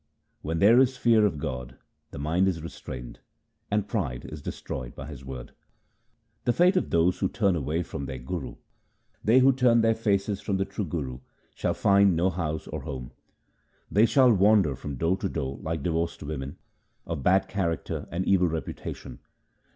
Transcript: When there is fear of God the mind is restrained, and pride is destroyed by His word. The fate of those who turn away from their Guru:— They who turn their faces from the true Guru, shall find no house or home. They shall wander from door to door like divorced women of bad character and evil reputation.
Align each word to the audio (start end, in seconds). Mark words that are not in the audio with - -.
When 0.41 0.57
there 0.57 0.79
is 0.79 0.97
fear 0.97 1.27
of 1.27 1.37
God 1.37 1.77
the 2.09 2.17
mind 2.17 2.47
is 2.47 2.63
restrained, 2.63 3.19
and 3.69 3.87
pride 3.87 4.25
is 4.25 4.41
destroyed 4.41 4.95
by 4.95 5.05
His 5.05 5.23
word. 5.23 5.51
The 6.45 6.53
fate 6.53 6.75
of 6.75 6.89
those 6.89 7.19
who 7.19 7.29
turn 7.29 7.55
away 7.55 7.83
from 7.83 8.07
their 8.07 8.17
Guru:— 8.17 8.55
They 9.23 9.37
who 9.37 9.53
turn 9.53 9.81
their 9.81 9.93
faces 9.93 10.41
from 10.41 10.57
the 10.57 10.65
true 10.65 10.85
Guru, 10.85 11.19
shall 11.53 11.75
find 11.75 12.15
no 12.15 12.31
house 12.31 12.65
or 12.67 12.81
home. 12.81 13.11
They 13.91 14.07
shall 14.07 14.33
wander 14.33 14.75
from 14.75 14.95
door 14.95 15.17
to 15.17 15.29
door 15.29 15.59
like 15.61 15.83
divorced 15.83 16.23
women 16.23 16.57
of 17.05 17.21
bad 17.21 17.47
character 17.47 18.07
and 18.11 18.25
evil 18.25 18.47
reputation. 18.47 19.19